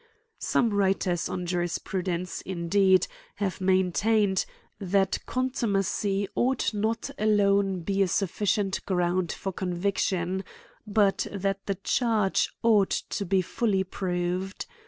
Some 0.39 0.71
writers 0.71 1.29
on 1.29 1.45
Jurispru 1.45 2.03
dence, 2.03 2.41
indeed, 2.41 3.05
have 3.35 3.61
maintained, 3.61 4.45
that 4.79 5.19
contumacy 5.27 6.23
2Sa 6.23 6.23
A 6.23 6.27
COMMENTARY 6.27 6.27
6^ 6.27 6.27
ought 6.41 6.73
not 6.73 7.09
alone 7.19 7.73
to 7.75 7.81
be 7.83 8.01
a 8.01 8.07
sufficient 8.07 8.83
ground 8.87 9.31
for 9.31 9.53
con 9.53 9.73
^ 9.73 9.73
viction; 9.77 10.43
but, 10.87 11.27
that 11.31 11.63
the 11.67 11.75
charge 11.75 12.49
ought 12.63 12.89
to 12.89 13.27
be 13.27 13.43
fully 13.43 13.83
proved. 13.83 14.65